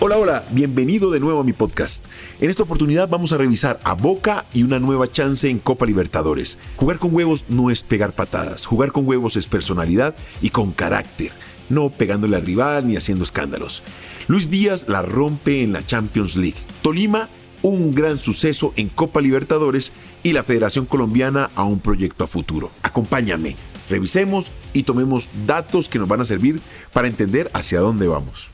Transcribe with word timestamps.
Hola, 0.00 0.16
hola, 0.16 0.44
bienvenido 0.52 1.10
de 1.10 1.18
nuevo 1.18 1.40
a 1.40 1.44
mi 1.44 1.52
podcast. 1.52 2.04
En 2.40 2.50
esta 2.50 2.62
oportunidad 2.62 3.08
vamos 3.08 3.32
a 3.32 3.36
revisar 3.36 3.80
a 3.82 3.94
Boca 3.94 4.44
y 4.54 4.62
una 4.62 4.78
nueva 4.78 5.10
chance 5.10 5.50
en 5.50 5.58
Copa 5.58 5.86
Libertadores. 5.86 6.56
Jugar 6.76 7.00
con 7.00 7.12
huevos 7.12 7.46
no 7.48 7.68
es 7.68 7.82
pegar 7.82 8.12
patadas, 8.12 8.64
jugar 8.64 8.92
con 8.92 9.08
huevos 9.08 9.34
es 9.34 9.48
personalidad 9.48 10.14
y 10.40 10.50
con 10.50 10.70
carácter, 10.70 11.32
no 11.68 11.90
pegándole 11.90 12.36
al 12.36 12.46
rival 12.46 12.86
ni 12.86 12.96
haciendo 12.96 13.24
escándalos. 13.24 13.82
Luis 14.28 14.48
Díaz 14.48 14.86
la 14.86 15.02
rompe 15.02 15.64
en 15.64 15.72
la 15.72 15.84
Champions 15.84 16.36
League. 16.36 16.58
Tolima, 16.80 17.28
un 17.62 17.92
gran 17.92 18.18
suceso 18.18 18.72
en 18.76 18.90
Copa 18.90 19.20
Libertadores 19.20 19.92
y 20.22 20.32
la 20.32 20.44
Federación 20.44 20.86
Colombiana 20.86 21.50
a 21.56 21.64
un 21.64 21.80
proyecto 21.80 22.22
a 22.22 22.28
futuro. 22.28 22.70
Acompáñame, 22.84 23.56
revisemos 23.90 24.52
y 24.72 24.84
tomemos 24.84 25.28
datos 25.44 25.88
que 25.88 25.98
nos 25.98 26.06
van 26.06 26.20
a 26.20 26.24
servir 26.24 26.60
para 26.92 27.08
entender 27.08 27.50
hacia 27.52 27.80
dónde 27.80 28.06
vamos. 28.06 28.48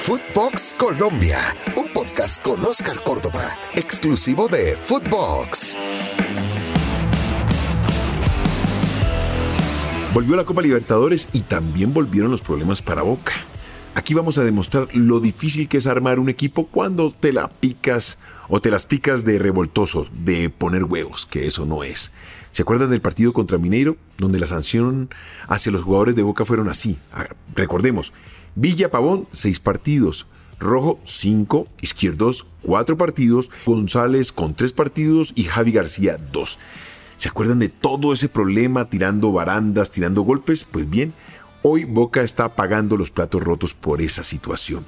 Footbox 0.00 0.74
Colombia, 0.78 1.38
un 1.76 1.92
podcast 1.92 2.42
con 2.42 2.64
Oscar 2.64 3.02
Córdoba, 3.04 3.58
exclusivo 3.74 4.48
de 4.48 4.74
Footbox. 4.74 5.76
Volvió 10.14 10.36
la 10.36 10.44
Copa 10.44 10.62
Libertadores 10.62 11.28
y 11.34 11.40
también 11.40 11.92
volvieron 11.92 12.30
los 12.30 12.40
problemas 12.40 12.80
para 12.80 13.02
Boca. 13.02 13.32
Aquí 13.94 14.14
vamos 14.14 14.38
a 14.38 14.44
demostrar 14.44 14.88
lo 14.94 15.20
difícil 15.20 15.68
que 15.68 15.76
es 15.76 15.86
armar 15.86 16.18
un 16.18 16.30
equipo 16.30 16.66
cuando 16.68 17.10
te 17.10 17.34
la 17.34 17.48
picas 17.48 18.18
o 18.48 18.62
te 18.62 18.70
las 18.70 18.86
picas 18.86 19.26
de 19.26 19.38
revoltoso, 19.38 20.06
de 20.12 20.48
poner 20.48 20.84
huevos, 20.84 21.26
que 21.26 21.46
eso 21.46 21.66
no 21.66 21.84
es. 21.84 22.10
¿Se 22.52 22.62
acuerdan 22.62 22.90
del 22.90 23.02
partido 23.02 23.34
contra 23.34 23.58
Mineiro, 23.58 23.98
donde 24.16 24.40
la 24.40 24.46
sanción 24.46 25.10
hacia 25.46 25.70
los 25.70 25.84
jugadores 25.84 26.16
de 26.16 26.22
Boca 26.22 26.46
fueron 26.46 26.70
así? 26.70 26.98
Ah, 27.12 27.28
recordemos, 27.54 28.14
Villa 28.54 28.90
Pavón, 28.90 29.26
seis 29.32 29.60
partidos. 29.60 30.26
Rojo, 30.58 31.00
cinco. 31.04 31.68
Izquierdos, 31.80 32.46
cuatro 32.62 32.96
partidos. 32.96 33.50
González 33.66 34.32
con 34.32 34.54
tres 34.54 34.72
partidos 34.72 35.32
y 35.34 35.44
Javi 35.44 35.72
García, 35.72 36.18
dos. 36.32 36.58
¿Se 37.16 37.28
acuerdan 37.28 37.58
de 37.58 37.68
todo 37.68 38.12
ese 38.12 38.28
problema 38.28 38.88
tirando 38.88 39.32
barandas, 39.32 39.90
tirando 39.90 40.22
golpes? 40.22 40.64
Pues 40.64 40.88
bien, 40.88 41.12
hoy 41.62 41.84
Boca 41.84 42.22
está 42.22 42.54
pagando 42.56 42.96
los 42.96 43.10
platos 43.10 43.42
rotos 43.42 43.74
por 43.74 44.00
esa 44.00 44.22
situación. 44.22 44.84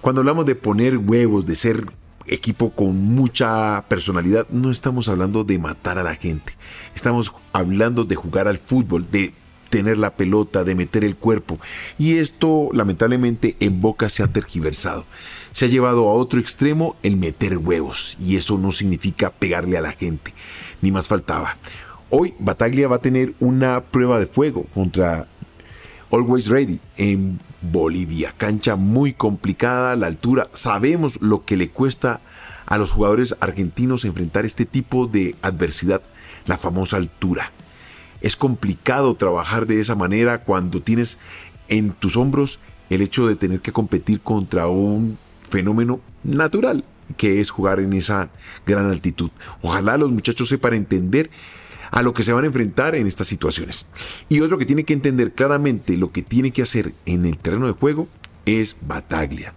Cuando 0.00 0.20
hablamos 0.20 0.46
de 0.46 0.56
poner 0.56 0.98
huevos, 0.98 1.46
de 1.46 1.54
ser 1.54 1.86
equipo 2.26 2.70
con 2.70 2.96
mucha 2.96 3.84
personalidad, 3.88 4.48
no 4.50 4.70
estamos 4.70 5.08
hablando 5.08 5.44
de 5.44 5.58
matar 5.58 5.98
a 5.98 6.02
la 6.02 6.16
gente. 6.16 6.56
Estamos 6.94 7.32
hablando 7.52 8.04
de 8.04 8.16
jugar 8.16 8.48
al 8.48 8.58
fútbol, 8.58 9.08
de 9.10 9.32
tener 9.72 9.96
la 9.96 10.10
pelota, 10.10 10.64
de 10.64 10.74
meter 10.74 11.02
el 11.02 11.16
cuerpo. 11.16 11.58
Y 11.98 12.18
esto 12.18 12.68
lamentablemente 12.74 13.56
en 13.58 13.80
Boca 13.80 14.10
se 14.10 14.22
ha 14.22 14.28
tergiversado. 14.28 15.06
Se 15.52 15.64
ha 15.64 15.68
llevado 15.68 16.10
a 16.10 16.12
otro 16.12 16.38
extremo 16.38 16.94
el 17.02 17.16
meter 17.16 17.56
huevos. 17.56 18.18
Y 18.20 18.36
eso 18.36 18.58
no 18.58 18.70
significa 18.70 19.30
pegarle 19.30 19.78
a 19.78 19.80
la 19.80 19.92
gente. 19.92 20.34
Ni 20.82 20.92
más 20.92 21.08
faltaba. 21.08 21.56
Hoy 22.10 22.34
Bataglia 22.38 22.86
va 22.86 22.96
a 22.96 23.00
tener 23.00 23.32
una 23.40 23.80
prueba 23.80 24.18
de 24.18 24.26
fuego 24.26 24.66
contra 24.74 25.26
Always 26.10 26.48
Ready 26.48 26.78
en 26.98 27.40
Bolivia. 27.62 28.34
Cancha 28.36 28.76
muy 28.76 29.14
complicada, 29.14 29.96
la 29.96 30.08
altura. 30.08 30.48
Sabemos 30.52 31.18
lo 31.22 31.46
que 31.46 31.56
le 31.56 31.70
cuesta 31.70 32.20
a 32.66 32.76
los 32.76 32.90
jugadores 32.90 33.36
argentinos 33.40 34.04
enfrentar 34.04 34.44
este 34.44 34.66
tipo 34.66 35.06
de 35.06 35.34
adversidad, 35.40 36.02
la 36.44 36.58
famosa 36.58 36.98
altura. 36.98 37.52
Es 38.22 38.36
complicado 38.36 39.14
trabajar 39.14 39.66
de 39.66 39.80
esa 39.80 39.94
manera 39.94 40.38
cuando 40.38 40.80
tienes 40.80 41.18
en 41.68 41.90
tus 41.90 42.16
hombros 42.16 42.58
el 42.88 43.02
hecho 43.02 43.26
de 43.26 43.36
tener 43.36 43.60
que 43.60 43.72
competir 43.72 44.20
contra 44.20 44.68
un 44.68 45.18
fenómeno 45.48 46.00
natural 46.24 46.84
que 47.16 47.40
es 47.40 47.50
jugar 47.50 47.80
en 47.80 47.92
esa 47.92 48.30
gran 48.66 48.86
altitud. 48.86 49.30
Ojalá 49.60 49.96
los 49.96 50.10
muchachos 50.10 50.48
sepan 50.48 50.74
entender 50.74 51.30
a 51.90 52.02
lo 52.02 52.14
que 52.14 52.22
se 52.22 52.32
van 52.32 52.44
a 52.44 52.46
enfrentar 52.46 52.94
en 52.94 53.06
estas 53.06 53.26
situaciones. 53.26 53.86
Y 54.28 54.40
otro 54.40 54.58
que 54.58 54.66
tiene 54.66 54.84
que 54.84 54.94
entender 54.94 55.32
claramente 55.32 55.96
lo 55.96 56.10
que 56.10 56.22
tiene 56.22 56.50
que 56.50 56.62
hacer 56.62 56.92
en 57.04 57.26
el 57.26 57.36
terreno 57.38 57.66
de 57.66 57.74
juego 57.74 58.08
es 58.46 58.76
Bataglia. 58.80 59.52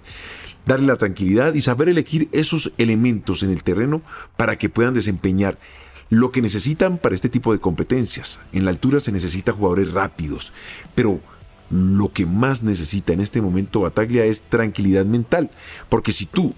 Darle 0.65 0.87
la 0.87 0.97
tranquilidad 0.97 1.53
y 1.53 1.61
saber 1.61 1.89
elegir 1.89 2.27
esos 2.31 2.73
elementos 2.77 3.43
en 3.43 3.51
el 3.51 3.63
terreno 3.63 4.01
para 4.35 4.57
que 4.57 4.69
puedan 4.69 4.93
desempeñar 4.93 5.57
lo 6.09 6.31
que 6.31 6.41
necesitan 6.41 6.97
para 6.97 7.15
este 7.15 7.29
tipo 7.29 7.51
de 7.51 7.59
competencias. 7.59 8.39
En 8.53 8.65
la 8.65 8.71
altura 8.71 8.99
se 8.99 9.11
necesita 9.11 9.53
jugadores 9.53 9.91
rápidos, 9.91 10.53
pero 10.93 11.19
lo 11.69 12.11
que 12.11 12.25
más 12.25 12.63
necesita 12.63 13.13
en 13.13 13.21
este 13.21 13.41
momento 13.41 13.81
Bataglia 13.81 14.25
es 14.25 14.41
tranquilidad 14.43 15.05
mental, 15.05 15.49
porque 15.89 16.11
si 16.11 16.25
tú 16.25 16.53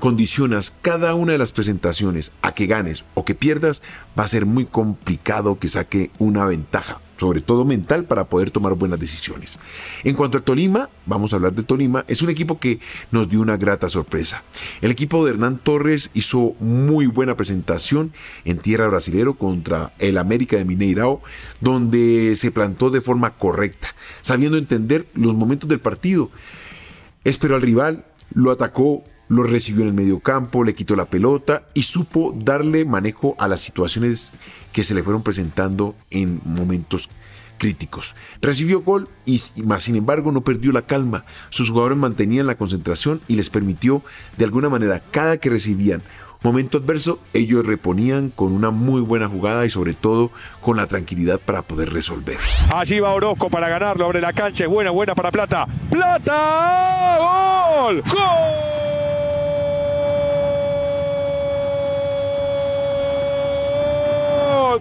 condicionas 0.00 0.70
cada 0.70 1.14
una 1.14 1.32
de 1.32 1.38
las 1.38 1.52
presentaciones 1.52 2.32
a 2.42 2.54
que 2.54 2.66
ganes 2.66 3.04
o 3.14 3.24
que 3.24 3.34
pierdas, 3.34 3.82
va 4.18 4.24
a 4.24 4.28
ser 4.28 4.46
muy 4.46 4.64
complicado 4.64 5.58
que 5.58 5.68
saque 5.68 6.10
una 6.18 6.44
ventaja, 6.46 7.00
sobre 7.20 7.42
todo 7.42 7.66
mental, 7.66 8.04
para 8.04 8.24
poder 8.24 8.50
tomar 8.50 8.72
buenas 8.76 8.98
decisiones. 8.98 9.58
En 10.04 10.14
cuanto 10.14 10.38
a 10.38 10.40
Tolima, 10.40 10.88
vamos 11.04 11.32
a 11.32 11.36
hablar 11.36 11.52
de 11.52 11.62
Tolima, 11.62 12.06
es 12.08 12.22
un 12.22 12.30
equipo 12.30 12.58
que 12.58 12.80
nos 13.10 13.28
dio 13.28 13.42
una 13.42 13.58
grata 13.58 13.90
sorpresa. 13.90 14.42
El 14.80 14.90
equipo 14.90 15.22
de 15.22 15.32
Hernán 15.32 15.58
Torres 15.58 16.08
hizo 16.14 16.54
muy 16.60 17.04
buena 17.06 17.36
presentación 17.36 18.14
en 18.46 18.56
tierra 18.56 18.88
brasilero 18.88 19.34
contra 19.34 19.92
el 19.98 20.16
América 20.16 20.56
de 20.56 20.64
Mineirao, 20.64 21.20
donde 21.60 22.32
se 22.36 22.50
plantó 22.50 22.88
de 22.88 23.02
forma 23.02 23.36
correcta, 23.36 23.88
sabiendo 24.22 24.56
entender 24.56 25.04
los 25.12 25.34
momentos 25.34 25.68
del 25.68 25.80
partido. 25.80 26.30
Esperó 27.24 27.54
al 27.54 27.60
rival, 27.60 28.06
lo 28.32 28.50
atacó 28.50 29.04
lo 29.30 29.44
recibió 29.44 29.82
en 29.82 29.88
el 29.88 29.94
medio 29.94 30.18
campo, 30.18 30.64
le 30.64 30.74
quitó 30.74 30.96
la 30.96 31.04
pelota 31.04 31.62
y 31.72 31.84
supo 31.84 32.34
darle 32.36 32.84
manejo 32.84 33.36
a 33.38 33.46
las 33.46 33.60
situaciones 33.60 34.32
que 34.72 34.82
se 34.82 34.92
le 34.92 35.04
fueron 35.04 35.22
presentando 35.22 35.94
en 36.10 36.40
momentos 36.44 37.08
críticos. 37.56 38.16
Recibió 38.42 38.80
gol 38.80 39.08
y 39.24 39.40
más 39.62 39.84
sin 39.84 39.94
embargo 39.94 40.32
no 40.32 40.40
perdió 40.40 40.72
la 40.72 40.82
calma. 40.82 41.24
Sus 41.48 41.70
jugadores 41.70 41.96
mantenían 41.96 42.48
la 42.48 42.56
concentración 42.56 43.20
y 43.28 43.36
les 43.36 43.50
permitió 43.50 44.02
de 44.36 44.46
alguna 44.46 44.68
manera 44.68 45.00
cada 45.12 45.36
que 45.36 45.48
recibían 45.48 46.02
momento 46.42 46.78
adverso, 46.78 47.20
ellos 47.32 47.64
reponían 47.64 48.30
con 48.30 48.52
una 48.52 48.70
muy 48.70 49.00
buena 49.02 49.28
jugada 49.28 49.64
y 49.64 49.70
sobre 49.70 49.94
todo 49.94 50.30
con 50.60 50.76
la 50.76 50.86
tranquilidad 50.86 51.38
para 51.38 51.62
poder 51.62 51.92
resolver. 51.92 52.38
Allí 52.74 52.98
va 52.98 53.12
Orozco 53.12 53.48
para 53.50 53.68
ganarlo, 53.68 54.06
abre 54.06 54.20
la 54.20 54.32
cancha, 54.32 54.64
es 54.64 54.70
buena, 54.70 54.90
buena 54.90 55.14
para 55.14 55.30
Plata. 55.30 55.68
¡Plata! 55.90 57.18
¡Gol! 57.20 58.02
¡Gol! 58.10 58.79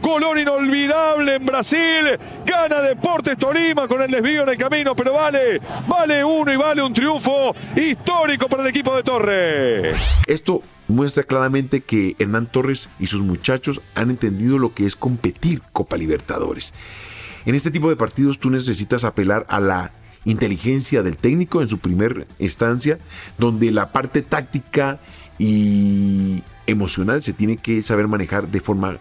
Color 0.10 0.40
inolvidable 0.40 1.36
en 1.36 1.46
Brasil. 1.46 2.18
Gana 2.44 2.82
Deportes 2.82 3.38
Tolima 3.38 3.88
con 3.88 4.02
el 4.02 4.10
desvío 4.10 4.42
en 4.42 4.50
el 4.50 4.58
camino, 4.58 4.96
pero 4.96 5.14
vale, 5.14 5.62
vale 5.88 6.26
uno 6.26 6.52
y 6.52 6.56
vale 6.56 6.82
un 6.82 6.92
triunfo 6.92 7.56
histórico 7.76 8.50
para 8.50 8.64
el 8.64 8.70
equipo 8.70 8.96
de 8.96 9.04
Torres. 9.04 10.04
Esto 10.26 10.64
muestra 10.88 11.22
claramente 11.22 11.82
que 11.82 12.16
Hernán 12.18 12.48
Torres 12.48 12.90
y 13.00 13.06
sus 13.06 13.22
muchachos 13.22 13.82
han 13.94 14.10
entendido 14.10 14.58
lo 14.58 14.74
que 14.74 14.88
es 14.88 14.96
competir 14.96 15.62
Copa 15.74 15.96
Libertadores. 15.96 16.74
En 17.46 17.54
este 17.54 17.70
tipo 17.70 17.88
de 17.88 17.96
partidos 17.96 18.40
tú 18.40 18.50
necesitas 18.50 19.04
apelar 19.04 19.46
a 19.48 19.60
la 19.60 19.92
inteligencia 20.26 21.04
del 21.04 21.18
técnico 21.18 21.62
en 21.62 21.68
su 21.68 21.78
primer 21.78 22.28
instancia, 22.40 22.98
donde 23.38 23.72
la 23.72 23.92
parte 23.92 24.24
táctica 24.24 25.00
y 25.38 26.42
emocional 26.66 27.22
se 27.22 27.34
tiene 27.34 27.58
que 27.58 27.84
saber 27.84 28.08
manejar 28.08 28.48
de 28.48 28.60
forma 28.60 29.00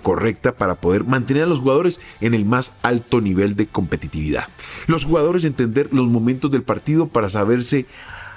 correcta 0.00 0.52
para 0.52 0.76
poder 0.76 1.04
mantener 1.04 1.44
a 1.44 1.46
los 1.46 1.60
jugadores 1.60 2.00
en 2.20 2.34
el 2.34 2.44
más 2.44 2.72
alto 2.82 3.20
nivel 3.20 3.56
de 3.56 3.66
competitividad. 3.66 4.48
Los 4.86 5.04
jugadores 5.04 5.44
entender 5.44 5.88
los 5.92 6.08
momentos 6.08 6.50
del 6.50 6.62
partido 6.62 7.06
para 7.06 7.30
saberse 7.30 7.86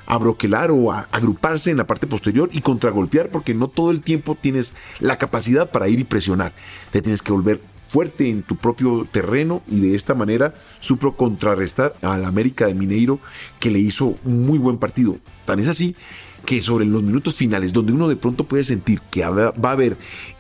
abroquelar 0.06 0.72
o 0.72 0.91
agruparse 0.91 1.72
en 1.72 1.78
la 1.78 1.88
parte 1.88 2.08
posterior 2.08 2.50
y 2.52 2.61
contragolpear 2.61 3.29
porque 3.29 3.53
no 3.53 3.67
todo 3.67 3.91
el 3.91 4.02
tiempo 4.02 4.38
tienes 4.40 4.73
la 5.00 5.17
capacidad 5.17 5.72
para 5.72 5.88
ir 5.88 6.00
y 6.00 6.03
presionar. 6.03 6.53
Te 6.91 7.02
tienes 7.02 7.22
que 7.22 7.32
volver 7.32 7.61
fuerte 7.88 8.28
en 8.28 8.41
tu 8.41 8.55
propio 8.55 9.08
terreno 9.11 9.61
y 9.67 9.79
de 9.79 9.94
esta 9.94 10.16
manera 10.16 10.55
supro 10.79 11.16
contrarrestar 11.16 11.96
al 12.02 12.26
América 12.26 12.66
de 12.66 12.73
Mineiro 12.73 13.20
que 13.59 13.70
le 13.70 13.79
hizo 13.79 14.17
un 14.23 14.46
muy 14.47 14.58
buen 14.58 14.79
partido. 14.79 15.17
Tan 15.46 15.59
es 15.59 15.67
así 15.67 15.96
que 16.44 16.61
sobre 16.61 16.85
los 16.85 17.03
minutos 17.03 17.38
finales, 17.38 17.72
donde 17.72 17.94
uno 17.94 18.08
de 18.08 18.16
pronto 18.16 18.46
puede 18.46 18.64
sentir 18.64 19.00
que 19.11 19.26
va 19.26 19.53
a 19.61 19.72
haber 19.72 19.97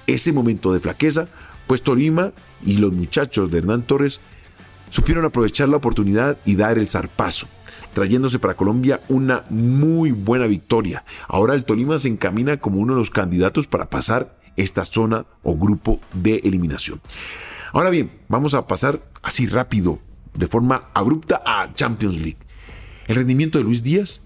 ese 0.07 0.33
momento 0.33 0.73
de 0.73 0.79
flaqueza, 0.79 1.27
pues 1.67 1.83
Tolima 1.83 2.33
y 2.65 2.77
los 2.77 2.91
muchachos 2.91 3.51
de 3.51 3.59
Hernán 3.59 3.83
Torres 3.83 4.19
supieron 4.93 5.25
aprovechar 5.25 5.69
la 5.69 5.77
oportunidad 5.77 6.37
y 6.45 6.55
dar 6.55 6.77
el 6.77 6.87
zarpazo, 6.87 7.47
trayéndose 7.95 8.37
para 8.37 8.53
Colombia 8.53 9.01
una 9.09 9.43
muy 9.49 10.11
buena 10.11 10.45
victoria. 10.45 11.03
Ahora 11.27 11.55
el 11.55 11.65
Tolima 11.65 11.97
se 11.97 12.09
encamina 12.09 12.57
como 12.57 12.79
uno 12.79 12.93
de 12.93 12.99
los 12.99 13.09
candidatos 13.09 13.65
para 13.65 13.89
pasar 13.89 14.37
esta 14.55 14.85
zona 14.85 15.25
o 15.41 15.57
grupo 15.57 15.99
de 16.13 16.35
eliminación. 16.43 17.01
Ahora 17.71 17.89
bien, 17.89 18.11
vamos 18.29 18.53
a 18.53 18.67
pasar 18.67 18.99
así 19.23 19.47
rápido, 19.47 19.97
de 20.35 20.45
forma 20.45 20.83
abrupta, 20.93 21.41
a 21.43 21.73
Champions 21.73 22.17
League. 22.17 22.37
El 23.07 23.15
rendimiento 23.15 23.57
de 23.57 23.63
Luis 23.63 23.81
Díaz 23.81 24.21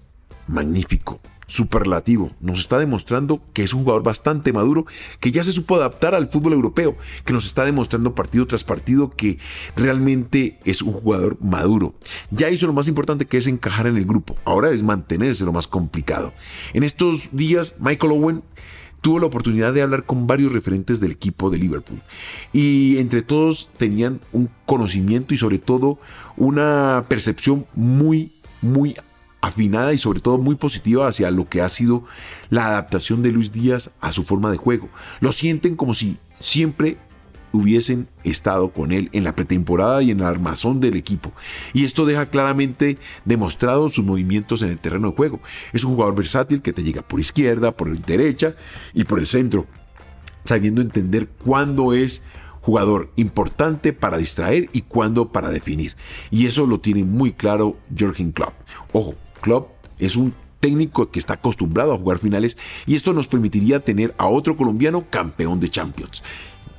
magnífico, 0.48 1.18
superlativo. 1.48 2.30
Nos 2.40 2.60
está 2.60 2.78
demostrando 2.78 3.42
que 3.52 3.64
es 3.64 3.72
un 3.74 3.82
jugador 3.82 4.04
bastante 4.04 4.52
maduro, 4.52 4.86
que 5.18 5.32
ya 5.32 5.42
se 5.42 5.52
supo 5.52 5.74
adaptar 5.74 6.14
al 6.14 6.28
fútbol 6.28 6.52
europeo, 6.52 6.96
que 7.24 7.32
nos 7.32 7.46
está 7.46 7.64
demostrando 7.64 8.14
partido 8.14 8.46
tras 8.46 8.62
partido 8.62 9.10
que 9.10 9.38
realmente 9.74 10.60
es 10.64 10.82
un 10.82 10.92
jugador 10.92 11.38
maduro. 11.40 11.94
Ya 12.30 12.50
hizo 12.50 12.66
lo 12.66 12.72
más 12.72 12.86
importante 12.86 13.26
que 13.26 13.38
es 13.38 13.46
encajar 13.48 13.86
en 13.88 13.96
el 13.96 14.04
grupo. 14.04 14.36
Ahora 14.44 14.70
es 14.70 14.82
mantenerse 14.82 15.44
lo 15.44 15.52
más 15.52 15.66
complicado. 15.66 16.32
En 16.74 16.84
estos 16.84 17.30
días, 17.32 17.76
Michael 17.80 18.12
Owen 18.12 18.42
tuvo 19.00 19.18
la 19.20 19.26
oportunidad 19.26 19.72
de 19.72 19.82
hablar 19.82 20.04
con 20.04 20.26
varios 20.26 20.52
referentes 20.52 21.00
del 21.00 21.12
equipo 21.12 21.50
de 21.50 21.58
Liverpool 21.58 22.00
y 22.52 22.98
entre 22.98 23.22
todos 23.22 23.70
tenían 23.76 24.20
un 24.32 24.50
conocimiento 24.66 25.34
y 25.34 25.38
sobre 25.38 25.58
todo 25.58 25.98
una 26.36 27.04
percepción 27.08 27.64
muy 27.74 28.32
muy 28.60 28.96
afinada 29.40 29.92
y 29.92 29.98
sobre 29.98 30.20
todo 30.20 30.38
muy 30.38 30.56
positiva 30.56 31.08
hacia 31.08 31.30
lo 31.30 31.48
que 31.48 31.62
ha 31.62 31.68
sido 31.68 32.04
la 32.50 32.66
adaptación 32.66 33.22
de 33.22 33.32
Luis 33.32 33.52
Díaz 33.52 33.90
a 34.00 34.12
su 34.12 34.24
forma 34.24 34.50
de 34.50 34.56
juego. 34.56 34.88
Lo 35.20 35.32
sienten 35.32 35.76
como 35.76 35.94
si 35.94 36.16
siempre 36.40 36.96
hubiesen 37.52 38.08
estado 38.24 38.70
con 38.70 38.92
él 38.92 39.08
en 39.12 39.24
la 39.24 39.34
pretemporada 39.34 40.02
y 40.02 40.10
en 40.10 40.20
el 40.20 40.26
armazón 40.26 40.80
del 40.80 40.96
equipo. 40.96 41.32
Y 41.72 41.84
esto 41.84 42.04
deja 42.04 42.26
claramente 42.26 42.98
demostrado 43.24 43.88
sus 43.88 44.04
movimientos 44.04 44.62
en 44.62 44.70
el 44.70 44.78
terreno 44.78 45.10
de 45.10 45.16
juego. 45.16 45.40
Es 45.72 45.84
un 45.84 45.94
jugador 45.94 46.14
versátil 46.14 46.62
que 46.62 46.72
te 46.72 46.82
llega 46.82 47.02
por 47.02 47.20
izquierda, 47.20 47.72
por 47.72 47.96
derecha 47.98 48.54
y 48.92 49.04
por 49.04 49.18
el 49.18 49.26
centro, 49.26 49.66
sabiendo 50.44 50.82
entender 50.82 51.28
cuándo 51.28 51.94
es 51.94 52.22
jugador 52.60 53.10
importante 53.16 53.94
para 53.94 54.18
distraer 54.18 54.68
y 54.72 54.82
cuándo 54.82 55.32
para 55.32 55.48
definir. 55.48 55.96
Y 56.30 56.46
eso 56.46 56.66
lo 56.66 56.80
tiene 56.80 57.02
muy 57.02 57.32
claro 57.32 57.78
Jürgen 57.96 58.32
Klopp. 58.32 58.52
Ojo, 58.92 59.14
Es 59.98 60.16
un 60.16 60.34
técnico 60.60 61.10
que 61.10 61.18
está 61.18 61.34
acostumbrado 61.34 61.92
a 61.92 61.98
jugar 61.98 62.18
finales 62.18 62.56
y 62.86 62.94
esto 62.94 63.12
nos 63.12 63.28
permitiría 63.28 63.80
tener 63.80 64.14
a 64.18 64.26
otro 64.26 64.56
colombiano 64.56 65.04
campeón 65.08 65.60
de 65.60 65.68
Champions. 65.68 66.22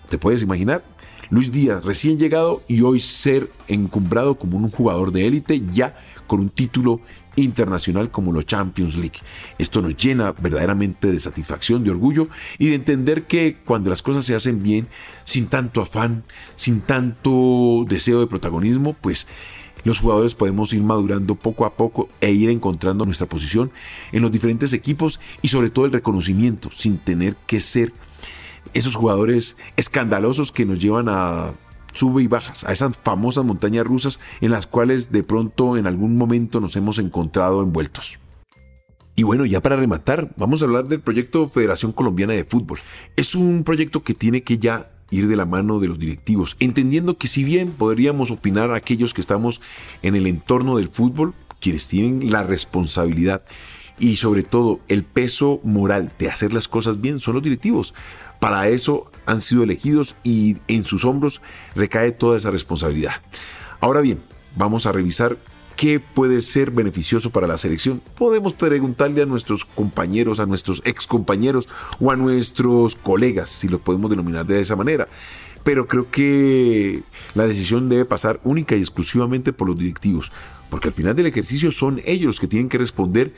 ¿Te 0.10 0.18
puedes 0.18 0.42
imaginar? 0.42 0.84
Luis 1.30 1.52
Díaz, 1.52 1.84
recién 1.86 2.18
llegado 2.18 2.64
y 2.68 2.82
hoy 2.82 3.00
ser 3.00 3.52
encumbrado 3.68 4.36
como 4.36 4.58
un 4.58 4.72
jugador 4.72 5.12
de 5.12 5.28
élite 5.28 5.62
ya 5.72 5.96
con 6.26 6.40
un 6.40 6.50
título 6.50 7.02
internacional 7.36 8.10
como 8.10 8.32
los 8.32 8.46
Champions 8.46 8.96
League. 8.96 9.20
Esto 9.58 9.82
nos 9.82 9.96
llena 9.96 10.32
verdaderamente 10.32 11.12
de 11.12 11.20
satisfacción, 11.20 11.84
de 11.84 11.92
orgullo 11.92 12.28
y 12.58 12.70
de 12.70 12.76
entender 12.76 13.24
que 13.24 13.58
cuando 13.64 13.90
las 13.90 14.02
cosas 14.02 14.26
se 14.26 14.36
hacen 14.36 14.64
bien, 14.64 14.88
sin 15.24 15.48
tanto 15.48 15.82
afán, 15.82 16.24
sin 16.56 16.82
tanto 16.82 17.86
deseo 17.88 18.20
de 18.20 18.28
protagonismo, 18.28 18.96
pues 19.00 19.28
los 19.84 20.00
jugadores 20.00 20.36
podemos 20.36 20.74
ir 20.74 20.82
madurando 20.82 21.36
poco 21.36 21.66
a 21.66 21.76
poco 21.76 22.10
e 22.22 22.32
ir 22.32 22.50
encontrando 22.50 23.06
nuestra 23.06 23.28
posición 23.28 23.72
en 24.12 24.22
los 24.22 24.32
diferentes 24.32 24.74
equipos 24.74 25.20
y 25.42 25.50
sobre 25.50 25.70
todo 25.70 25.86
el 25.86 25.92
reconocimiento 25.92 26.70
sin 26.72 26.98
tener 26.98 27.36
que 27.48 27.60
ser 27.60 27.94
esos 28.74 28.96
jugadores 28.96 29.58
escandalosos 29.78 30.52
que 30.52 30.66
nos 30.66 30.80
llevan 30.80 31.08
a 31.10 31.54
sube 31.94 32.24
y 32.24 32.28
bajas, 32.28 32.64
a 32.64 32.72
esas 32.72 32.98
famosas 32.98 33.46
montañas 33.46 33.86
rusas 33.86 34.20
en 34.42 34.52
las 34.52 34.68
cuales 34.68 35.12
de 35.12 35.24
pronto 35.24 35.78
en 35.78 35.88
algún 35.88 36.18
momento 36.18 36.60
nos 36.60 36.76
hemos 36.76 37.00
encontrado 37.00 37.64
envueltos. 37.64 38.20
Y 39.16 39.24
bueno, 39.24 39.46
ya 39.46 39.60
para 39.60 39.76
rematar, 39.76 40.30
vamos 40.38 40.62
a 40.62 40.66
hablar 40.66 40.88
del 40.88 41.02
proyecto 41.02 41.48
Federación 41.48 41.92
Colombiana 41.92 42.34
de 42.34 42.46
Fútbol. 42.46 42.80
Es 43.18 43.36
un 43.36 43.66
proyecto 43.66 44.02
que 44.02 44.14
tiene 44.14 44.44
que 44.44 44.60
ya 44.60 44.92
ir 45.12 45.28
de 45.28 45.36
la 45.36 45.46
mano 45.46 45.80
de 45.80 45.88
los 45.88 46.00
directivos, 46.00 46.56
entendiendo 46.60 47.18
que 47.18 47.28
si 47.28 47.44
bien 47.44 47.72
podríamos 47.72 48.32
opinar 48.32 48.74
aquellos 48.74 49.14
que 49.14 49.22
estamos 49.22 49.62
en 50.02 50.16
el 50.16 50.28
entorno 50.28 50.78
del 50.78 50.90
fútbol, 50.90 51.34
quienes 51.60 51.88
tienen 51.88 52.32
la 52.32 52.44
responsabilidad 52.44 53.44
y 54.00 54.16
sobre 54.16 54.44
todo 54.44 54.80
el 54.88 55.04
peso 55.04 55.60
moral 55.64 56.12
de 56.18 56.30
hacer 56.30 56.54
las 56.54 56.68
cosas 56.68 57.02
bien 57.02 57.20
son 57.20 57.36
los 57.36 57.44
directivos. 57.44 57.94
Para 58.40 58.70
eso 58.70 59.12
han 59.26 59.42
sido 59.42 59.64
elegidos 59.64 60.16
y 60.24 60.58
en 60.68 60.86
sus 60.86 61.04
hombros 61.04 61.42
recae 61.76 62.12
toda 62.12 62.38
esa 62.38 62.52
responsabilidad. 62.52 63.22
Ahora 63.82 64.02
bien, 64.02 64.20
vamos 64.56 64.86
a 64.86 64.92
revisar 64.92 65.38
qué 65.80 66.02
puede 66.02 66.42
ser 66.42 66.72
beneficioso 66.72 67.30
para 67.30 67.48
la 67.48 67.58
selección. 67.58 68.02
Podemos 68.18 68.54
preguntarle 68.54 69.22
a 69.22 69.26
nuestros 69.26 69.64
compañeros, 69.64 70.42
a 70.42 70.46
nuestros 70.46 70.82
ex 70.84 71.08
compañeros 71.08 71.70
o 72.02 72.12
a 72.12 72.18
nuestros 72.18 72.98
colegas, 72.98 73.48
si 73.48 73.70
lo 73.70 73.80
podemos 73.80 74.10
denominar 74.10 74.46
de 74.46 74.60
esa 74.60 74.76
manera. 74.76 75.08
Pero 75.64 75.88
creo 75.88 76.12
que 76.12 77.04
la 77.34 77.48
decisión 77.48 77.88
debe 77.88 78.04
pasar 78.04 78.42
única 78.44 78.76
y 78.76 78.80
exclusivamente 78.80 79.54
por 79.54 79.70
los 79.70 79.80
directivos, 79.80 80.34
porque 80.70 80.90
al 80.90 80.94
final 80.94 81.16
del 81.16 81.28
ejercicio 81.28 81.72
son 81.72 82.02
ellos 82.04 82.42
que 82.42 82.48
tienen 82.48 82.68
que 82.68 82.78
responder 82.78 83.34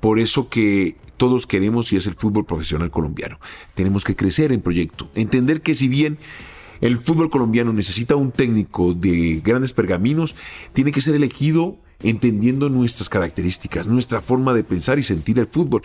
por 0.00 0.18
eso 0.18 0.48
que 0.48 0.96
todos 1.16 1.46
queremos 1.46 1.92
y 1.92 1.96
es 1.96 2.08
el 2.08 2.14
fútbol 2.14 2.44
profesional 2.44 2.90
colombiano. 2.90 3.38
Tenemos 3.76 4.02
que 4.02 4.16
crecer 4.16 4.50
en 4.50 4.62
proyecto, 4.62 5.08
entender 5.14 5.60
que 5.60 5.76
si 5.76 5.86
bien 5.86 6.18
el 6.80 6.98
fútbol 6.98 7.30
colombiano 7.30 7.72
necesita 7.72 8.16
un 8.16 8.32
técnico 8.32 8.94
de 8.94 9.40
grandes 9.44 9.72
pergaminos, 9.72 10.34
tiene 10.72 10.90
que 10.90 11.00
ser 11.00 11.14
elegido 11.14 11.78
entendiendo 12.04 12.68
nuestras 12.68 13.08
características, 13.08 13.86
nuestra 13.86 14.20
forma 14.20 14.52
de 14.52 14.62
pensar 14.62 14.98
y 14.98 15.02
sentir 15.02 15.38
el 15.38 15.46
fútbol. 15.46 15.82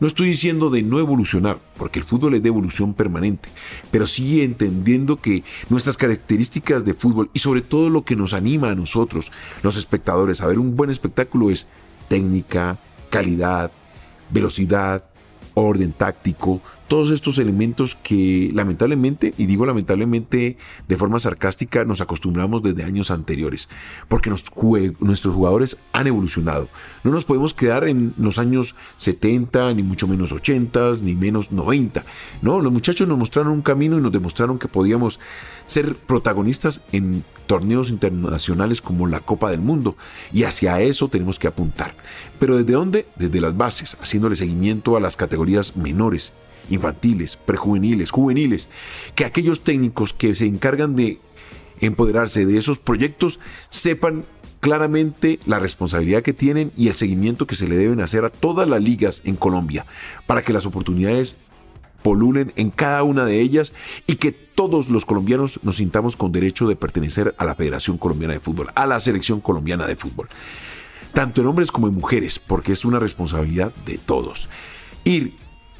No 0.00 0.06
estoy 0.06 0.28
diciendo 0.28 0.68
de 0.68 0.82
no 0.82 0.98
evolucionar, 0.98 1.60
porque 1.76 2.00
el 2.00 2.04
fútbol 2.04 2.34
es 2.34 2.42
de 2.42 2.48
evolución 2.48 2.92
permanente, 2.92 3.48
pero 3.90 4.06
sí 4.06 4.42
entendiendo 4.42 5.20
que 5.20 5.44
nuestras 5.68 5.96
características 5.96 6.84
de 6.84 6.94
fútbol 6.94 7.30
y 7.32 7.38
sobre 7.38 7.62
todo 7.62 7.88
lo 7.88 8.04
que 8.04 8.16
nos 8.16 8.34
anima 8.34 8.70
a 8.70 8.74
nosotros, 8.74 9.30
los 9.62 9.76
espectadores, 9.76 10.42
a 10.42 10.48
ver 10.48 10.58
un 10.58 10.76
buen 10.76 10.90
espectáculo 10.90 11.50
es 11.50 11.68
técnica, 12.08 12.78
calidad, 13.08 13.70
velocidad, 14.30 15.04
orden 15.54 15.92
táctico, 15.92 16.60
todos 16.90 17.10
estos 17.10 17.38
elementos 17.38 17.94
que 17.94 18.50
lamentablemente, 18.52 19.32
y 19.38 19.46
digo 19.46 19.64
lamentablemente 19.64 20.56
de 20.88 20.96
forma 20.96 21.20
sarcástica, 21.20 21.84
nos 21.84 22.00
acostumbramos 22.00 22.64
desde 22.64 22.82
años 22.82 23.12
anteriores, 23.12 23.68
porque 24.08 24.28
nuestros 24.28 25.32
jugadores 25.32 25.76
han 25.92 26.08
evolucionado. 26.08 26.68
No 27.04 27.12
nos 27.12 27.24
podemos 27.24 27.54
quedar 27.54 27.86
en 27.86 28.12
los 28.18 28.38
años 28.38 28.74
70, 28.96 29.72
ni 29.74 29.84
mucho 29.84 30.08
menos 30.08 30.32
80, 30.32 30.94
ni 31.04 31.14
menos 31.14 31.52
90. 31.52 32.04
No, 32.42 32.58
los 32.58 32.72
muchachos 32.72 33.06
nos 33.06 33.18
mostraron 33.18 33.52
un 33.52 33.62
camino 33.62 33.96
y 33.96 34.00
nos 34.00 34.10
demostraron 34.10 34.58
que 34.58 34.66
podíamos 34.66 35.20
ser 35.66 35.94
protagonistas 35.94 36.80
en 36.90 37.22
torneos 37.46 37.90
internacionales 37.90 38.82
como 38.82 39.06
la 39.06 39.20
Copa 39.20 39.52
del 39.52 39.60
Mundo, 39.60 39.96
y 40.32 40.42
hacia 40.42 40.80
eso 40.80 41.06
tenemos 41.06 41.38
que 41.38 41.46
apuntar. 41.46 41.94
Pero 42.40 42.56
¿desde 42.56 42.72
dónde? 42.72 43.06
Desde 43.14 43.40
las 43.40 43.56
bases, 43.56 43.96
haciéndole 44.00 44.34
seguimiento 44.34 44.96
a 44.96 45.00
las 45.00 45.16
categorías 45.16 45.76
menores 45.76 46.32
infantiles, 46.70 47.36
prejuveniles, 47.36 48.10
juveniles, 48.10 48.68
que 49.14 49.24
aquellos 49.24 49.62
técnicos 49.62 50.12
que 50.12 50.34
se 50.34 50.46
encargan 50.46 50.96
de 50.96 51.18
empoderarse 51.80 52.46
de 52.46 52.58
esos 52.58 52.78
proyectos 52.78 53.40
sepan 53.68 54.24
claramente 54.60 55.40
la 55.46 55.58
responsabilidad 55.58 56.22
que 56.22 56.34
tienen 56.34 56.70
y 56.76 56.88
el 56.88 56.94
seguimiento 56.94 57.46
que 57.46 57.56
se 57.56 57.66
le 57.66 57.76
deben 57.76 58.00
hacer 58.00 58.24
a 58.24 58.30
todas 58.30 58.68
las 58.68 58.82
ligas 58.82 59.22
en 59.24 59.36
Colombia 59.36 59.86
para 60.26 60.42
que 60.42 60.52
las 60.52 60.66
oportunidades 60.66 61.36
polulen 62.02 62.52
en 62.56 62.70
cada 62.70 63.02
una 63.02 63.24
de 63.24 63.40
ellas 63.40 63.72
y 64.06 64.16
que 64.16 64.32
todos 64.32 64.90
los 64.90 65.06
colombianos 65.06 65.60
nos 65.62 65.76
sintamos 65.76 66.16
con 66.16 66.32
derecho 66.32 66.68
de 66.68 66.76
pertenecer 66.76 67.34
a 67.38 67.44
la 67.44 67.54
Federación 67.54 67.98
Colombiana 67.98 68.34
de 68.34 68.40
Fútbol, 68.40 68.70
a 68.74 68.86
la 68.86 69.00
Selección 69.00 69.40
Colombiana 69.40 69.86
de 69.86 69.96
Fútbol. 69.96 70.28
Tanto 71.12 71.40
en 71.40 71.46
hombres 71.46 71.72
como 71.72 71.88
en 71.88 71.94
mujeres, 71.94 72.38
porque 72.38 72.72
es 72.72 72.84
una 72.84 72.98
responsabilidad 72.98 73.72
de 73.84 73.98
todos. 73.98 74.48
Ir 75.04 75.32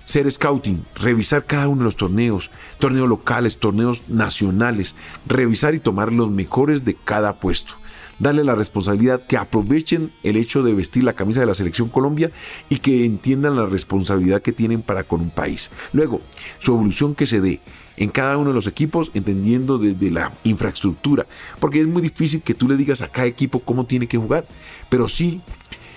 ser 0.04 0.30
scouting, 0.30 0.85
revisar 0.95 1.45
cada 1.47 1.69
uno 1.69 1.78
de 1.80 1.85
los 1.85 1.97
torneos, 1.97 2.50
torneos 2.78 3.09
locales, 3.09 3.59
torneos 3.59 4.09
nacionales, 4.09 4.95
revisar 5.26 5.75
y 5.75 5.80
tomar 5.80 6.12
los 6.12 6.30
mejores 6.30 6.85
de 6.85 6.95
cada 6.95 7.37
puesto. 7.37 7.75
Darle 8.19 8.45
la 8.45 8.54
responsabilidad 8.54 9.26
que 9.26 9.38
aprovechen 9.38 10.12
el 10.23 10.37
hecho 10.37 10.62
de 10.62 10.75
vestir 10.75 11.04
la 11.04 11.14
camisa 11.14 11.40
de 11.40 11.47
la 11.47 11.54
selección 11.54 11.88
Colombia 11.88 12.30
y 12.69 12.76
que 12.78 13.07
entiendan 13.07 13.57
la 13.57 13.64
responsabilidad 13.64 14.42
que 14.42 14.52
tienen 14.52 14.83
para 14.83 15.04
con 15.04 15.23
un 15.23 15.30
país. 15.30 15.71
Luego, 15.95 16.21
su 16.59 16.73
evolución 16.73 17.14
que 17.14 17.26
se 17.26 17.40
dé 17.40 17.61
en 17.97 18.11
cada 18.11 18.37
uno 18.37 18.50
de 18.50 18.54
los 18.54 18.66
equipos, 18.66 19.11
entendiendo 19.14 19.78
desde 19.78 20.11
la 20.11 20.33
infraestructura, 20.45 21.26
porque 21.61 21.80
es 21.80 21.87
muy 21.87 22.02
difícil 22.02 22.42
que 22.42 22.54
tú 22.54 22.69
le 22.69 22.76
digas 22.76 23.00
a 23.00 23.09
cada 23.09 23.26
equipo 23.26 23.61
cómo 23.61 23.87
tiene 23.87 24.07
que 24.07 24.19
jugar, 24.19 24.47
pero 24.88 25.09
sí 25.09 25.40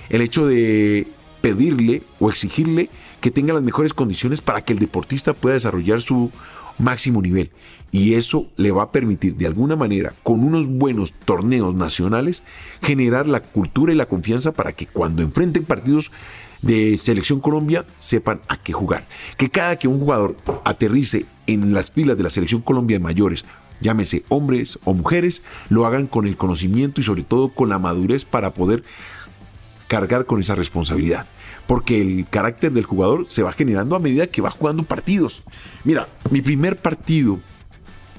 el 0.09 0.21
hecho 0.21 0.45
de 0.45 1.07
pedirle 1.41 2.03
o 2.19 2.29
exigirle 2.29 2.89
que 3.23 3.31
tenga 3.31 3.53
las 3.53 3.63
mejores 3.63 3.93
condiciones 3.93 4.41
para 4.41 4.65
que 4.65 4.73
el 4.73 4.79
deportista 4.79 5.31
pueda 5.31 5.53
desarrollar 5.53 6.01
su 6.01 6.29
máximo 6.77 7.21
nivel. 7.21 7.51
Y 7.89 8.15
eso 8.15 8.47
le 8.57 8.71
va 8.71 8.83
a 8.83 8.91
permitir 8.91 9.37
de 9.37 9.47
alguna 9.47 9.77
manera, 9.77 10.13
con 10.23 10.43
unos 10.43 10.67
buenos 10.67 11.13
torneos 11.13 11.73
nacionales, 11.73 12.43
generar 12.81 13.25
la 13.25 13.39
cultura 13.39 13.93
y 13.93 13.95
la 13.95 14.07
confianza 14.07 14.51
para 14.51 14.73
que 14.73 14.87
cuando 14.87 15.21
enfrenten 15.21 15.63
partidos 15.63 16.11
de 16.61 16.97
Selección 16.97 17.39
Colombia 17.39 17.85
sepan 17.97 18.41
a 18.49 18.57
qué 18.57 18.73
jugar. 18.73 19.07
Que 19.37 19.49
cada 19.49 19.77
que 19.79 19.87
un 19.87 19.99
jugador 19.99 20.35
aterrice 20.65 21.25
en 21.47 21.73
las 21.73 21.91
filas 21.91 22.17
de 22.17 22.23
la 22.23 22.29
Selección 22.29 22.59
Colombia 22.59 22.97
de 22.97 23.03
mayores, 23.05 23.45
llámese 23.79 24.25
hombres 24.27 24.79
o 24.83 24.93
mujeres, 24.93 25.43
lo 25.69 25.85
hagan 25.85 26.07
con 26.07 26.27
el 26.27 26.35
conocimiento 26.35 26.99
y 26.99 27.05
sobre 27.05 27.23
todo 27.23 27.47
con 27.47 27.69
la 27.69 27.79
madurez 27.79 28.25
para 28.25 28.53
poder 28.53 28.83
cargar 29.93 30.25
con 30.25 30.41
esa 30.41 30.55
responsabilidad. 30.55 31.27
Porque 31.67 32.01
el 32.01 32.27
carácter 32.27 32.71
del 32.71 32.83
jugador 32.83 33.27
se 33.29 33.43
va 33.43 33.53
generando 33.53 33.95
a 33.95 33.99
medida 33.99 34.25
que 34.25 34.41
va 34.41 34.49
jugando 34.49 34.81
partidos. 34.81 35.43
Mira, 35.83 36.07
mi 36.31 36.41
primer 36.41 36.77
partido 36.77 37.39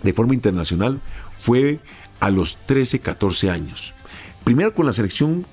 de 0.05 0.13
forma 0.13 0.35
internacional 0.35 1.01
fue 1.37 1.81
a 2.21 2.31
los 2.31 2.59
13, 2.67 3.01
14 3.01 3.51
años. 3.51 3.93
Primero 4.45 4.73
con 4.73 4.87
la 4.87 4.93
selección 4.93 5.47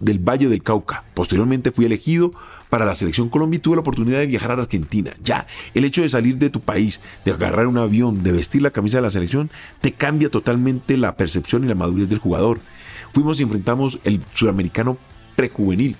del 0.00 0.18
Valle 0.18 0.48
del 0.48 0.62
Cauca. 0.62 1.04
Posteriormente 1.12 1.72
fui 1.72 1.84
elegido 1.84 2.32
para 2.70 2.86
la 2.86 2.94
selección 2.94 3.28
Colombia 3.28 3.58
y 3.58 3.60
tuve 3.60 3.76
la 3.76 3.82
oportunidad 3.82 4.20
de 4.20 4.28
viajar 4.28 4.52
a 4.52 4.62
Argentina. 4.62 5.12
Ya, 5.22 5.46
el 5.74 5.84
hecho 5.84 6.00
de 6.00 6.08
salir 6.08 6.38
de 6.38 6.48
tu 6.48 6.60
país, 6.60 7.02
de 7.26 7.32
agarrar 7.32 7.66
un 7.66 7.76
avión, 7.76 8.22
de 8.22 8.32
vestir 8.32 8.62
la 8.62 8.70
camisa 8.70 8.96
de 8.96 9.02
la 9.02 9.10
selección, 9.10 9.50
te 9.82 9.92
cambia 9.92 10.30
totalmente 10.30 10.96
la 10.96 11.16
percepción 11.18 11.64
y 11.64 11.68
la 11.68 11.74
madurez 11.74 12.08
del 12.08 12.18
jugador. 12.18 12.60
Fuimos 13.12 13.40
y 13.40 13.42
enfrentamos 13.42 13.98
el 14.04 14.22
sudamericano 14.32 14.96
prejuvenil, 15.36 15.96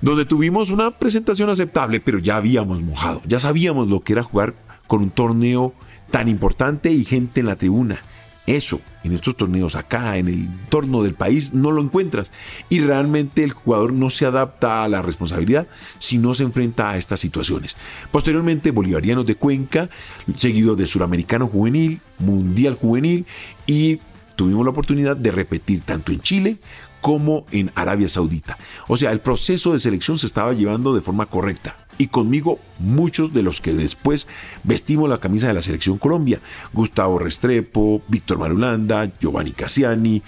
donde 0.00 0.24
tuvimos 0.24 0.70
una 0.70 0.98
presentación 0.98 1.48
aceptable, 1.48 2.00
pero 2.00 2.18
ya 2.18 2.36
habíamos 2.36 2.82
mojado, 2.82 3.22
ya 3.24 3.38
sabíamos 3.38 3.88
lo 3.88 4.00
que 4.00 4.12
era 4.12 4.22
jugar 4.22 4.54
con 4.86 5.02
un 5.02 5.10
torneo 5.10 5.72
tan 6.10 6.28
importante 6.28 6.92
y 6.92 7.04
gente 7.04 7.40
en 7.40 7.46
la 7.46 7.56
tribuna. 7.56 8.02
Eso, 8.46 8.80
en 9.04 9.12
estos 9.12 9.36
torneos 9.36 9.76
acá, 9.76 10.16
en 10.18 10.26
el 10.26 10.34
entorno 10.34 11.04
del 11.04 11.14
país, 11.14 11.54
no 11.54 11.70
lo 11.70 11.80
encuentras. 11.80 12.32
Y 12.68 12.80
realmente 12.80 13.44
el 13.44 13.52
jugador 13.52 13.92
no 13.92 14.10
se 14.10 14.26
adapta 14.26 14.82
a 14.82 14.88
la 14.88 15.00
responsabilidad 15.00 15.68
si 15.98 16.18
no 16.18 16.34
se 16.34 16.42
enfrenta 16.42 16.90
a 16.90 16.98
estas 16.98 17.20
situaciones. 17.20 17.76
Posteriormente, 18.10 18.72
Bolivarianos 18.72 19.26
de 19.26 19.36
Cuenca, 19.36 19.90
seguido 20.34 20.74
de 20.74 20.86
Suramericano 20.86 21.46
Juvenil, 21.46 22.00
Mundial 22.18 22.74
Juvenil 22.74 23.26
y 23.66 24.00
tuvimos 24.34 24.64
la 24.64 24.72
oportunidad 24.72 25.16
de 25.16 25.30
repetir 25.30 25.82
tanto 25.82 26.10
en 26.10 26.20
Chile 26.20 26.58
como 27.02 27.44
en 27.50 27.70
Arabia 27.74 28.08
Saudita. 28.08 28.56
O 28.88 28.96
sea, 28.96 29.12
el 29.12 29.20
proceso 29.20 29.74
de 29.74 29.80
selección 29.80 30.18
se 30.18 30.26
estaba 30.26 30.54
llevando 30.54 30.94
de 30.94 31.02
forma 31.02 31.26
correcta 31.26 31.76
y 31.98 32.06
conmigo 32.06 32.58
muchos 32.78 33.34
de 33.34 33.42
los 33.42 33.60
que 33.60 33.74
después 33.74 34.26
vestimos 34.64 35.10
la 35.10 35.18
camisa 35.18 35.48
de 35.48 35.54
la 35.54 35.62
selección 35.62 35.98
Colombia. 35.98 36.40
Gustavo 36.72 37.18
Restrepo, 37.18 38.00
Víctor 38.08 38.38
Marulanda, 38.38 39.12
Giovanni 39.20 39.52
Cassiani, 39.52 40.22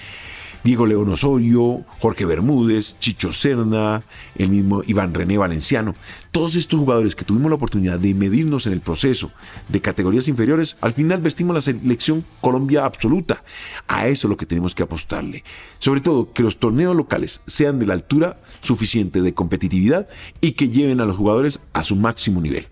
Diego 0.64 0.86
León 0.86 1.10
Osorio, 1.10 1.84
Jorge 2.00 2.24
Bermúdez, 2.24 2.98
Chicho 2.98 3.34
Serna, 3.34 4.02
el 4.34 4.48
mismo 4.48 4.82
Iván 4.86 5.12
René 5.12 5.36
Valenciano. 5.36 5.94
Todos 6.32 6.56
estos 6.56 6.80
jugadores 6.80 7.14
que 7.14 7.26
tuvimos 7.26 7.50
la 7.50 7.56
oportunidad 7.56 7.98
de 7.98 8.14
medirnos 8.14 8.66
en 8.66 8.72
el 8.72 8.80
proceso 8.80 9.30
de 9.68 9.82
categorías 9.82 10.26
inferiores, 10.26 10.78
al 10.80 10.94
final 10.94 11.20
vestimos 11.20 11.54
la 11.54 11.60
selección 11.60 12.24
Colombia 12.40 12.86
absoluta. 12.86 13.44
A 13.88 14.08
eso 14.08 14.26
es 14.26 14.30
lo 14.30 14.38
que 14.38 14.46
tenemos 14.46 14.74
que 14.74 14.82
apostarle. 14.82 15.44
Sobre 15.80 16.00
todo 16.00 16.32
que 16.32 16.42
los 16.42 16.56
torneos 16.56 16.96
locales 16.96 17.42
sean 17.46 17.78
de 17.78 17.84
la 17.84 17.92
altura 17.92 18.40
suficiente 18.60 19.20
de 19.20 19.34
competitividad 19.34 20.08
y 20.40 20.52
que 20.52 20.70
lleven 20.70 21.02
a 21.02 21.04
los 21.04 21.18
jugadores 21.18 21.60
a 21.74 21.84
su 21.84 21.94
máximo 21.94 22.40
nivel. 22.40 22.68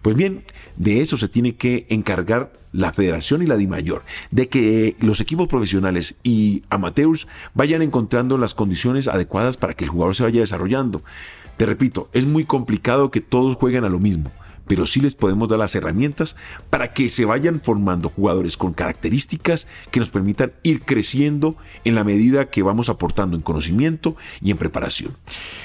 Pues 0.00 0.14
bien, 0.14 0.44
de 0.76 1.00
eso 1.00 1.16
se 1.16 1.26
tiene 1.26 1.56
que 1.56 1.86
encargar 1.88 2.61
la 2.72 2.92
federación 2.92 3.42
y 3.42 3.46
la 3.46 3.56
DIMAYOR, 3.56 4.02
de 4.30 4.48
que 4.48 4.96
los 5.00 5.20
equipos 5.20 5.48
profesionales 5.48 6.16
y 6.22 6.62
amateurs 6.70 7.28
vayan 7.54 7.82
encontrando 7.82 8.38
las 8.38 8.54
condiciones 8.54 9.08
adecuadas 9.08 9.56
para 9.56 9.74
que 9.74 9.84
el 9.84 9.90
jugador 9.90 10.16
se 10.16 10.22
vaya 10.24 10.40
desarrollando. 10.40 11.02
Te 11.56 11.66
repito, 11.66 12.08
es 12.12 12.26
muy 12.26 12.44
complicado 12.44 13.10
que 13.10 13.20
todos 13.20 13.56
jueguen 13.56 13.84
a 13.84 13.90
lo 13.90 13.98
mismo 13.98 14.30
pero 14.66 14.86
sí 14.86 15.00
les 15.00 15.14
podemos 15.14 15.48
dar 15.48 15.58
las 15.58 15.74
herramientas 15.74 16.36
para 16.70 16.92
que 16.92 17.08
se 17.08 17.24
vayan 17.24 17.60
formando 17.60 18.08
jugadores 18.08 18.56
con 18.56 18.72
características 18.72 19.66
que 19.90 20.00
nos 20.00 20.10
permitan 20.10 20.52
ir 20.62 20.82
creciendo 20.82 21.56
en 21.84 21.94
la 21.94 22.04
medida 22.04 22.50
que 22.50 22.62
vamos 22.62 22.88
aportando 22.88 23.36
en 23.36 23.42
conocimiento 23.42 24.16
y 24.40 24.50
en 24.50 24.58
preparación. 24.58 25.16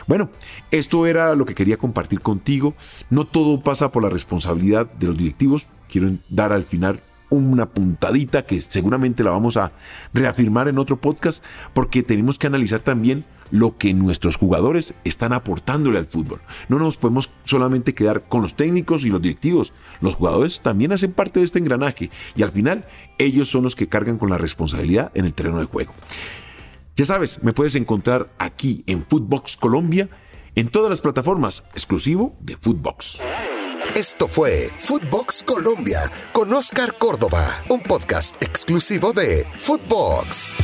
Bueno, 0.07 0.29
esto 0.71 1.05
era 1.05 1.35
lo 1.35 1.45
que 1.45 1.55
quería 1.55 1.77
compartir 1.77 2.21
contigo. 2.21 2.75
No 3.09 3.25
todo 3.25 3.59
pasa 3.59 3.91
por 3.91 4.03
la 4.03 4.09
responsabilidad 4.09 4.91
de 4.93 5.07
los 5.07 5.17
directivos. 5.17 5.69
Quiero 5.89 6.11
dar 6.29 6.53
al 6.53 6.63
final 6.63 7.01
una 7.29 7.67
puntadita 7.67 8.45
que 8.45 8.59
seguramente 8.61 9.23
la 9.23 9.31
vamos 9.31 9.57
a 9.57 9.71
reafirmar 10.13 10.67
en 10.67 10.77
otro 10.77 10.97
podcast 10.97 11.43
porque 11.73 12.03
tenemos 12.03 12.39
que 12.39 12.47
analizar 12.47 12.81
también 12.81 13.25
lo 13.51 13.77
que 13.77 13.93
nuestros 13.93 14.35
jugadores 14.35 14.93
están 15.03 15.33
aportándole 15.33 15.97
al 15.97 16.05
fútbol. 16.05 16.41
No 16.69 16.79
nos 16.79 16.97
podemos 16.97 17.31
solamente 17.43 17.93
quedar 17.93 18.23
con 18.27 18.41
los 18.41 18.55
técnicos 18.55 19.05
y 19.05 19.09
los 19.09 19.21
directivos. 19.21 19.73
Los 20.01 20.15
jugadores 20.15 20.61
también 20.61 20.91
hacen 20.91 21.13
parte 21.13 21.39
de 21.39 21.45
este 21.45 21.59
engranaje 21.59 22.09
y 22.35 22.43
al 22.43 22.51
final 22.51 22.85
ellos 23.17 23.49
son 23.49 23.63
los 23.63 23.75
que 23.75 23.87
cargan 23.87 24.17
con 24.17 24.29
la 24.29 24.37
responsabilidad 24.37 25.11
en 25.13 25.25
el 25.25 25.33
terreno 25.33 25.59
de 25.59 25.65
juego. 25.65 25.93
Ya 26.95 27.05
sabes, 27.05 27.43
me 27.43 27.53
puedes 27.53 27.75
encontrar 27.75 28.29
aquí 28.39 28.83
en 28.87 29.05
Footbox 29.05 29.57
Colombia 29.57 30.09
en 30.55 30.69
todas 30.69 30.89
las 30.89 31.01
plataformas, 31.01 31.63
exclusivo 31.73 32.35
de 32.39 32.57
Footbox. 32.57 33.21
Esto 33.95 34.27
fue 34.27 34.69
Footbox 34.79 35.43
Colombia 35.43 36.11
con 36.33 36.51
Oscar 36.53 36.97
Córdoba, 36.97 37.63
un 37.69 37.81
podcast 37.81 38.35
exclusivo 38.43 39.13
de 39.13 39.47
Footbox. 39.57 40.55